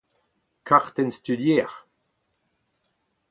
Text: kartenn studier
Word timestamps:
kartenn 0.67 1.11
studier 1.17 1.69